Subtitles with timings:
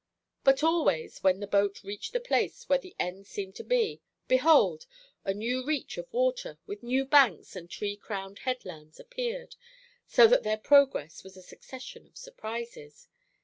[0.43, 4.87] But always when the boat reached the place where the end seemed to be, behold,
[5.23, 9.55] a new reach of water, with new banks and tree crowned headlands, appeared,
[10.07, 13.09] so that their progress was a succession of surprises.